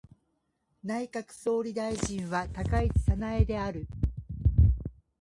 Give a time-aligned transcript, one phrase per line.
[0.83, 3.87] 内閣総理大臣は高市早苗である。